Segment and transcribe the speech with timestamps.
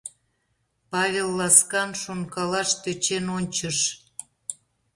[0.91, 3.77] —Павел ласкан шонкалаш тӧчен ончыш.